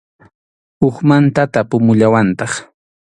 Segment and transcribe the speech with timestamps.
[0.81, 2.53] Hukmanta tapumuwallantaq.